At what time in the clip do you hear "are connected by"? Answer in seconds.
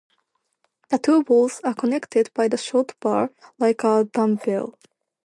1.63-2.45